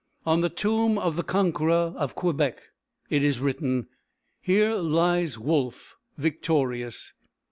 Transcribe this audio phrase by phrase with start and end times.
[0.25, 2.59] On the tomb of the conqueror of Quebec
[3.11, 3.87] it is written:
[4.41, 7.13] "Here lies Wolfe victorious."